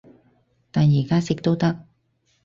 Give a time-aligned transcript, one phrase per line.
[0.71, 1.85] 但而家食都得